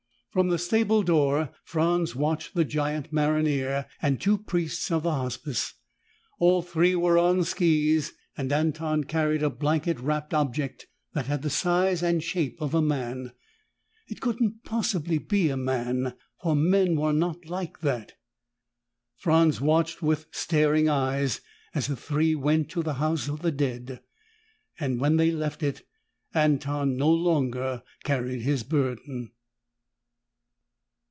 [0.33, 5.73] From the stable door Franz watched the giant maronnier and two priests of the Hospice.
[6.39, 11.49] All three were on skis and Anton carried a blanket wrapped object that had the
[11.49, 13.33] size and shape of a man.
[14.07, 18.13] It couldn't possibly be a man, for men were not like that.
[19.17, 21.41] Franz watched with staring eyes
[21.75, 23.99] as the three went to the House of the Dead.
[24.79, 25.85] When they left it,
[26.33, 29.33] Anton no longer carried his burden.